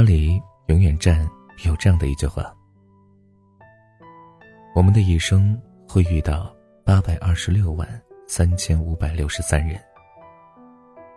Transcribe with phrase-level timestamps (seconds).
[0.00, 1.28] 巴黎永远站
[1.66, 2.50] 有这样的一句话：
[4.74, 6.56] 我们的一生会遇到
[6.86, 7.86] 八百二十六万
[8.26, 9.78] 三千五百六十三人，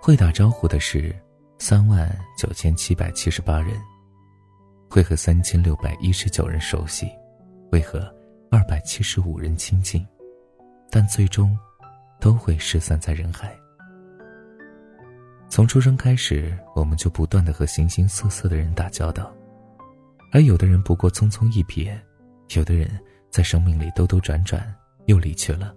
[0.01, 1.15] 会打招呼的是
[1.59, 3.79] 三万九千七百七十八人，
[4.89, 7.09] 会和三千六百一十九人熟悉，
[7.71, 8.13] 会和
[8.51, 10.05] 二百七十五人亲近，
[10.91, 11.57] 但最终
[12.19, 13.57] 都会失散在人海。
[15.53, 19.31] 从出生开始，我们就不断的和形形色色的人打交道，
[20.31, 21.95] 而有的人不过匆匆一瞥，
[22.55, 22.89] 有的人
[23.29, 24.65] 在生命里兜兜转转
[25.05, 25.71] 又离去了，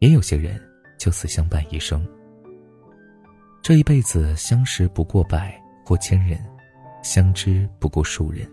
[0.00, 0.60] 也有些人
[0.98, 2.04] 就此相伴一生。
[3.62, 5.56] 这一辈子相识不过百
[5.86, 6.36] 或千人，
[7.04, 8.50] 相知不过数人，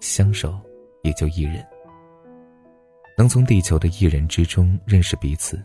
[0.00, 0.56] 相守
[1.02, 1.66] 也就一人。
[3.16, 5.60] 能从地球的一人之中认识彼此，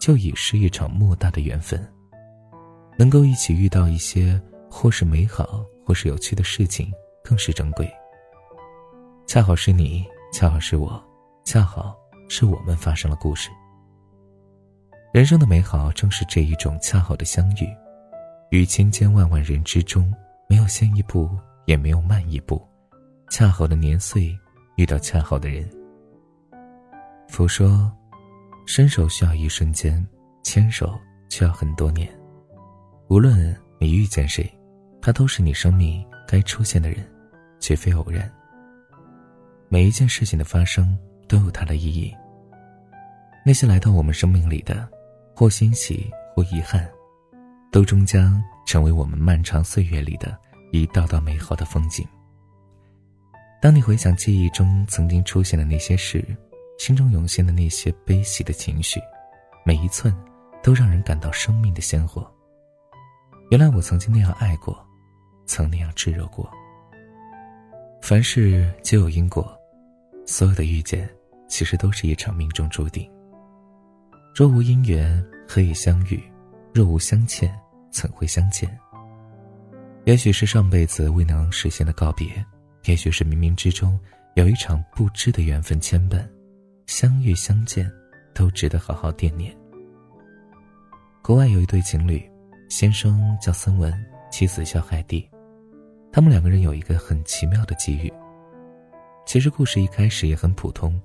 [0.00, 1.80] 就已是一场莫大的缘分。
[2.96, 6.90] 能够一起遇到一些或是美好或是有趣的事情，
[7.22, 7.90] 更是珍贵。
[9.26, 11.02] 恰好是你，恰好是我，
[11.44, 11.94] 恰好
[12.28, 13.50] 是我们发生了故事。
[15.12, 17.68] 人生的美好正是这一种恰好的相遇，
[18.50, 20.12] 于千千万万人之中，
[20.48, 21.30] 没有先一步，
[21.66, 22.60] 也没有慢一步，
[23.30, 24.36] 恰好的年岁
[24.76, 25.68] 遇到恰好的人。
[27.28, 27.90] 佛说，
[28.66, 30.06] 伸手需要一瞬间，
[30.42, 30.94] 牵手
[31.28, 32.08] 却要很多年。
[33.08, 34.52] 无论你遇见谁，
[35.00, 37.08] 他都是你生命该出现的人，
[37.60, 38.30] 绝非偶然。
[39.68, 42.12] 每一件事情的发生都有它的意义。
[43.44, 44.88] 那些来到我们生命里的，
[45.36, 46.88] 或欣喜或遗憾，
[47.70, 50.36] 都终将成为我们漫长岁月里的
[50.72, 52.04] 一道道美好的风景。
[53.62, 56.24] 当你回想记忆中曾经出现的那些事，
[56.76, 59.00] 心中涌现的那些悲喜的情绪，
[59.64, 60.12] 每一寸
[60.60, 62.28] 都让人感到生命的鲜活。
[63.48, 64.76] 原来我曾经那样爱过，
[65.46, 66.50] 曾那样炙热过。
[68.02, 69.56] 凡事皆有因果，
[70.26, 71.08] 所有的遇见，
[71.46, 73.08] 其实都是一场命中注定。
[74.34, 76.20] 若无因缘，何以相遇？
[76.74, 77.56] 若无相欠，
[77.88, 78.68] 怎会相见？
[80.06, 82.44] 也许是上辈子未能实现的告别，
[82.86, 83.98] 也许是冥冥之中
[84.34, 86.28] 有一场不知的缘分牵绊，
[86.86, 87.88] 相遇相见，
[88.34, 89.56] 都值得好好惦念。
[91.22, 92.20] 国外有一对情侣。
[92.68, 93.92] 先生叫森文，
[94.30, 95.28] 妻子叫海蒂，
[96.12, 98.12] 他们两个人有一个很奇妙的机遇。
[99.24, 101.00] 其实故事一开始也很普通。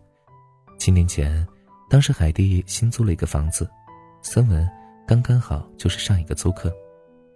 [0.79, 1.47] 七年前，
[1.87, 3.69] 当时海蒂新租了一个房子，
[4.23, 4.67] 森文
[5.07, 6.73] 刚刚好就是上一个租客。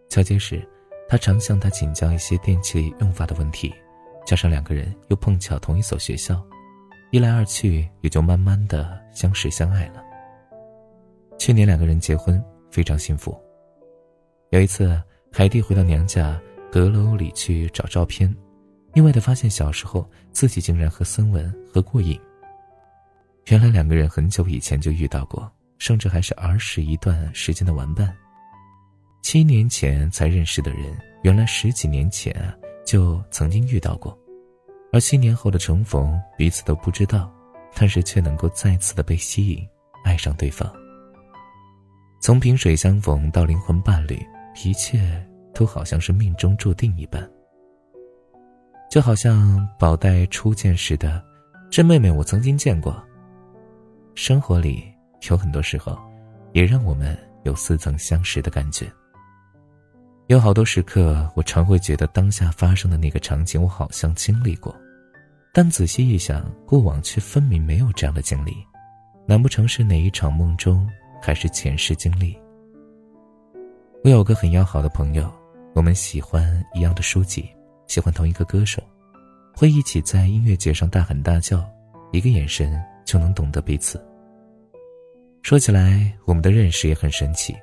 [0.09, 0.67] 交接时，
[1.07, 3.71] 他常向他请教一些电器用法的问题，
[4.25, 6.43] 加上两个人又碰巧同一所学校，
[7.11, 10.03] 一来二去也就慢慢的相识相爱了。
[11.37, 13.39] 去年两个人结婚，非常幸福。
[14.55, 14.97] 有一次，
[15.33, 18.33] 海蒂回到娘家阁楼里去找照片，
[18.93, 22.17] 意外的发现小时候自己竟然和森文合过影。
[23.47, 28.15] 原来两个人很久以前就遇到过，甚至还是儿时一段时间的玩伴。
[29.21, 32.33] 七年前才认识的人，原来十几年前
[32.85, 34.17] 就曾经遇到过，
[34.93, 37.29] 而七年后的重逢，彼此都不知道，
[37.75, 39.67] 但是却能够再次的被吸引，
[40.05, 40.73] 爱上对方。
[42.21, 44.17] 从萍水相逢到灵魂伴侣。
[44.63, 45.23] 一切
[45.53, 47.29] 都好像是命中注定一般，
[48.89, 51.23] 就好像宝黛初见时的
[51.69, 53.03] 这妹妹，我曾经见过。
[54.15, 54.83] 生活里
[55.29, 55.97] 有很多时候，
[56.53, 58.89] 也让我们有似曾相识的感觉。
[60.27, 64.73] 有好多时刻，我常会觉得当下发生的那个场景，我好像经历过，
[65.53, 68.55] 但仔细一想，过往却分明没有这样的经历，
[69.27, 70.89] 难不成是哪一场梦中，
[71.21, 72.35] 还是前世经历？
[74.05, 75.27] 我有个很要好的朋友，
[75.73, 77.49] 我们喜欢一样的书籍，
[77.87, 78.79] 喜欢同一个歌手，
[79.51, 81.67] 会一起在音乐节上大喊大叫，
[82.11, 83.99] 一个眼神就能懂得彼此。
[85.41, 87.55] 说起来，我们的认识也很神奇。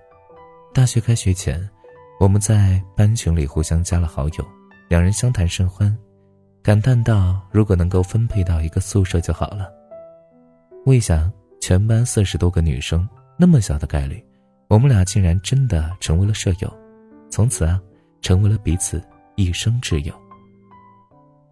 [0.75, 1.71] 大学开学前，
[2.19, 4.45] 我们在班群里互相加了好友，
[4.89, 5.97] 两人相谈甚欢，
[6.61, 9.71] 感叹道：“如果能够分配到一个宿舍就好了。”
[10.87, 14.21] 未想，全班四十多个女生，那么小的概率。
[14.73, 16.79] 我们俩竟然真的成为了舍友，
[17.31, 17.79] 从此啊，
[18.23, 20.15] 成为了彼此一生挚友。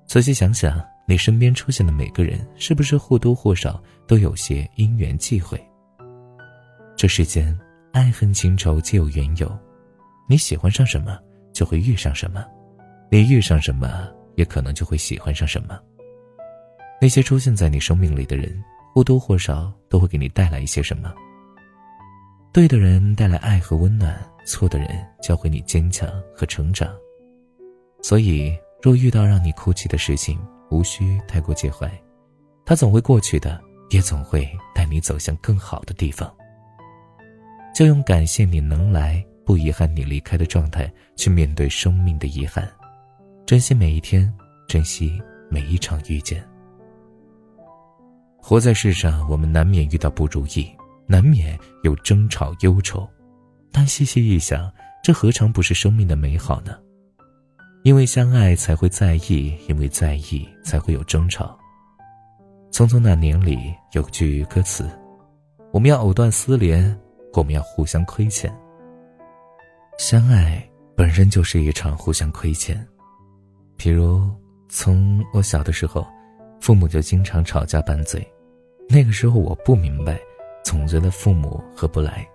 [0.06, 5.62] 仔细想想，你身边出现的每个人，是不是或多或少都有些因缘际会？
[6.96, 7.54] 这世间，
[7.92, 9.54] 爱恨情仇皆有缘由，
[10.26, 11.18] 你喜欢上什么，
[11.52, 12.40] 就会遇上什么；
[13.10, 15.78] 你遇上什么，也可能就会喜欢上什么。
[16.98, 18.64] 那些出现在你生命里的人，
[18.94, 21.12] 或多或少都会给你带来一些什么。
[22.52, 24.88] 对的人带来爱和温暖，错的人
[25.22, 26.92] 教会你坚强和成长。
[28.02, 28.52] 所以，
[28.82, 30.36] 若遇到让你哭泣的事情，
[30.68, 31.88] 无需太过介怀，
[32.64, 33.60] 它总会过去的，
[33.90, 36.28] 也总会带你走向更好的地方。
[37.72, 42.68] 就用感谢你能来，不遗憾你离开的状态去面对生命的遗憾，
[43.46, 44.32] 珍惜每一天，
[44.66, 46.44] 珍惜每一场遇见。
[48.42, 50.68] 活在世上，我们难免遇到不如意，
[51.10, 53.04] 难免有争吵忧愁，
[53.72, 54.72] 但细细一想，
[55.02, 56.78] 这何尝不是生命的美好呢？
[57.82, 61.58] 因为相爱才会在意，因为在意才会有争吵。
[62.70, 64.88] 匆匆那年里有句歌词
[65.74, 66.96] ：“我们要藕断丝连，
[67.32, 68.48] 我们要互相亏欠。”
[69.98, 70.64] 相爱
[70.94, 72.86] 本身就是一场互相亏欠。
[73.76, 74.30] 比如，
[74.68, 76.06] 从我小的时候，
[76.60, 78.24] 父母就经常吵架拌嘴，
[78.88, 80.20] 那个时候我不明白，
[80.64, 82.26] 总觉得父母合不来。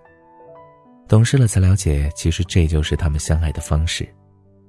[1.08, 4.08] 懂事了才了解，其实这就是他们相爱的方式。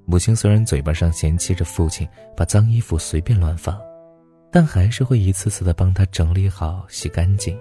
[0.04, 3.78] 母亲虽然嘴巴上嫌弃着父亲把脏衣服随便乱放，
[4.50, 7.58] 但还是会一次次的帮他整理好、洗干净。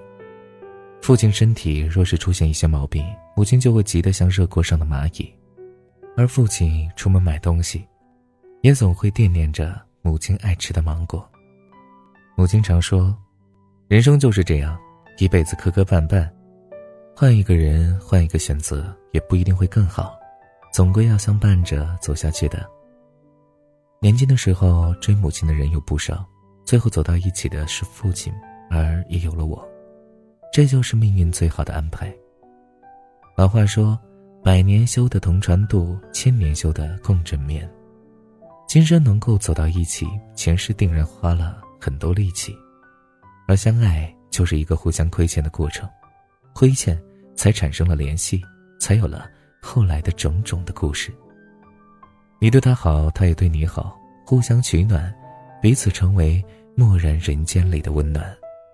[1.01, 3.05] 父亲身体若是出现一些毛病，
[3.35, 5.27] 母亲就会急得像热锅上的蚂蚁；
[6.15, 7.85] 而父亲出门买东西，
[8.61, 11.27] 也总会惦念着母亲爱吃的芒果。
[12.35, 13.15] 母亲常说
[13.89, 14.77] ：“人生就是这样，
[15.17, 16.29] 一辈子磕磕绊绊，
[17.15, 20.15] 换一个人，换一个选择，也不一定会更好。”
[20.73, 22.63] 总归要相伴着走下去的。
[23.99, 26.23] 年轻的时候追母亲的人有不少，
[26.65, 28.31] 最后走到一起的是父亲，
[28.69, 29.67] 而也有了我，
[30.53, 32.13] 这就是命运最好的安排。
[33.35, 33.97] 老话说
[34.43, 37.67] ：“百年修得同船渡，千年修得共枕眠。”
[38.67, 40.05] 今生能够走到一起，
[40.35, 42.55] 前世定然花了很多力气，
[43.47, 45.89] 而相爱就是一个互相亏欠的过程，
[46.53, 46.95] 亏欠
[47.35, 48.39] 才产生了联系，
[48.79, 49.27] 才有了。
[49.59, 51.11] 后来的种种的故事，
[52.39, 55.11] 你对他好，他也对你好，互相取暖，
[55.59, 56.45] 彼此成为
[56.75, 58.23] 漠然人间里的温暖，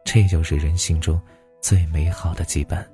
[0.04, 1.18] 这就是人心中
[1.62, 2.86] 最美好的羁绊。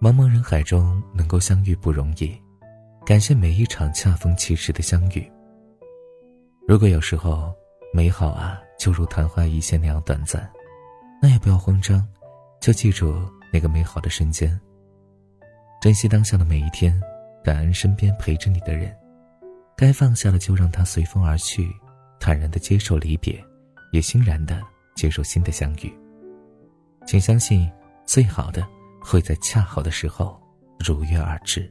[0.00, 2.34] 茫茫人海中能够相遇不容易，
[3.04, 5.30] 感谢每一场恰逢其时的相遇。
[6.66, 7.52] 如果有时候
[7.92, 10.50] 美好啊，就如昙花一现那样短暂，
[11.20, 12.06] 那也不要慌张，
[12.60, 13.14] 就记住
[13.52, 14.58] 那个美好的瞬间。
[15.80, 17.00] 珍惜当下的每一天，
[17.44, 18.94] 感恩身边陪着你的人，
[19.76, 21.70] 该放下的就让它随风而去，
[22.18, 23.42] 坦然的接受离别，
[23.92, 24.62] 也欣然的
[24.94, 25.92] 接受新的相遇。
[27.06, 27.70] 请相信，
[28.04, 28.66] 最好的
[29.00, 30.40] 会在恰好的时候
[30.78, 31.70] 如约而至。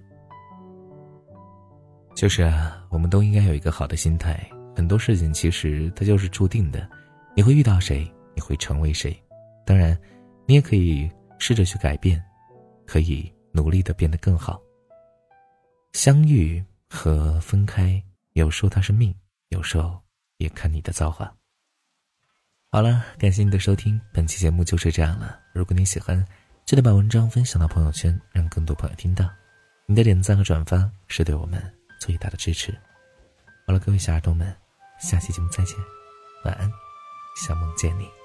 [2.15, 4.39] 就是啊，我们都应该有一个好的心态。
[4.73, 6.89] 很多事情其实它就是注定的，
[7.35, 9.17] 你会遇到谁，你会成为谁。
[9.65, 9.97] 当然，
[10.45, 11.09] 你也可以
[11.39, 12.23] 试着去改变，
[12.85, 13.31] 可以。
[13.55, 14.61] 努力的变得更好。
[15.93, 18.03] 相遇和分开，
[18.33, 19.15] 有时候它是命，
[19.47, 19.97] 有时候
[20.39, 21.33] 也看你的造化。
[22.69, 25.39] 好了，感谢你的收听，本期节目就是这样了。
[25.53, 26.21] 如果你喜欢，
[26.65, 29.25] 记得把文章分享到朋友圈，让更多朋友听到。
[29.85, 31.63] 你的点赞和转发是对我们
[32.01, 32.77] 最大的支持。
[33.65, 34.53] 好了，各位小耳朵们，
[34.99, 35.77] 下期节目再见，
[36.43, 36.69] 晚安，
[37.37, 38.24] 想梦见你。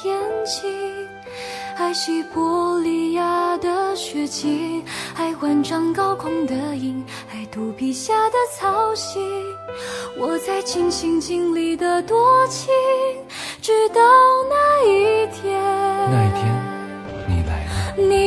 [0.00, 0.68] 天气，
[1.76, 4.80] 爱西伯利亚的雪景，
[5.16, 9.18] 爱万丈高空的鹰，爱肚皮下的草席。
[10.16, 12.72] 我在尽心尽力的多情，
[13.60, 14.00] 直到
[14.48, 15.47] 那一天。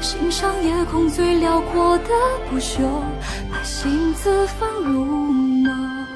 [0.00, 2.10] 欣赏夜空最辽阔的
[2.50, 2.80] 不朽。
[3.62, 6.06] 心自放入梦。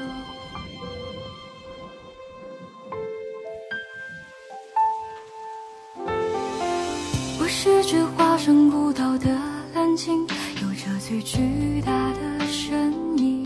[7.39, 9.27] 我是只化身孤岛的
[9.75, 10.27] 蓝鲸，
[10.61, 13.45] 有着最巨大的身影。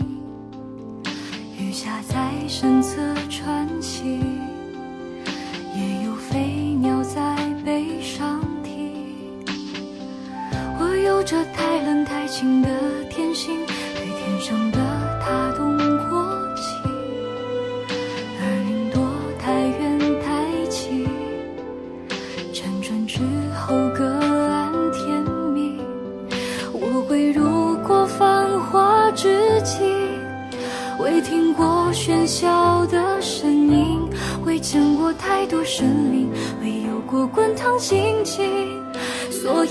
[1.58, 2.96] 鱼虾在身侧
[3.28, 4.29] 穿行，
[12.30, 12.89] 情的。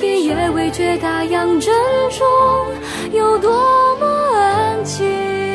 [0.05, 1.73] 也未觉大洋正
[2.09, 2.27] 中
[3.11, 3.51] 有多
[3.99, 5.07] 么安静。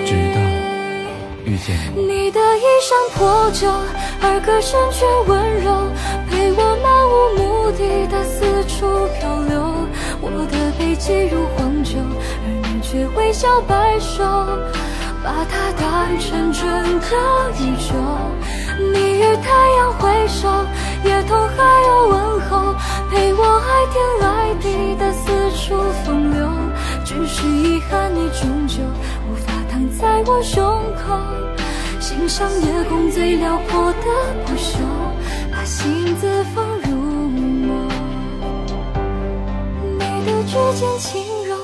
[0.05, 0.41] 直到
[1.45, 3.69] 遇见你，你的衣衫破旧，
[4.21, 5.89] 而歌声却温柔，
[6.31, 9.55] 陪我漫无目的的四处漂流。
[10.21, 14.25] 我的背脊如荒丘，而你却微笑摆手，
[15.23, 17.95] 把它当成春的依旧。
[18.79, 20.49] 你与太阳挥手，
[21.05, 22.75] 夜空还有问候，
[23.11, 25.23] 陪我爱天爱地的四
[25.57, 26.49] 处风流。
[27.05, 28.83] 只是遗憾，你终究
[29.31, 30.65] 无法躺在我胸
[30.97, 31.21] 口，
[32.01, 34.07] 欣赏夜空最辽阔的
[34.47, 34.79] 不朽，
[35.53, 36.97] 把心字放入
[37.29, 37.69] 眸。
[39.99, 41.55] 你的指尖轻柔，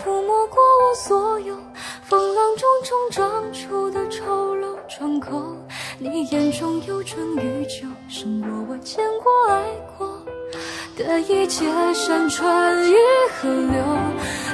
[0.00, 1.56] 抚摸过我所有
[2.04, 5.56] 风浪中冲撞出的丑陋疮口。
[5.98, 9.62] 你眼中有春与秋，胜过我见过爱
[9.96, 10.20] 过
[10.96, 12.94] 的一切山川与
[13.36, 13.80] 河流。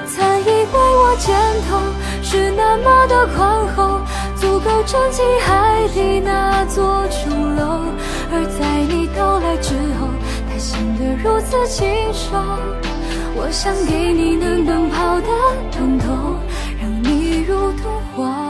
[0.06, 1.34] 曾以为我肩
[1.66, 1.78] 头
[2.22, 4.00] 是那么的宽厚，
[4.36, 7.84] 足够撑起海底那座琼楼。
[8.32, 10.08] 而在你到来之后，
[10.46, 12.36] 它显得如此清瘦。
[13.34, 15.26] 我想给你能奔跑的
[15.72, 16.36] 通透，
[16.80, 18.49] 让你如同花。